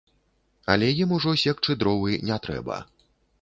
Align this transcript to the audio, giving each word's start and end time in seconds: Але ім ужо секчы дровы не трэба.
Але 0.75 0.87
ім 1.03 1.13
ужо 1.17 1.33
секчы 1.43 1.77
дровы 1.83 2.17
не 2.31 2.39
трэба. 2.49 2.81